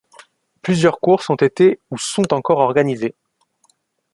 Plusieurs 0.63 0.99
courses 0.99 1.29
ont 1.29 1.35
été 1.35 1.79
ou 1.91 1.97
sont 1.99 2.33
encore 2.33 2.57
organisées. 2.57 3.13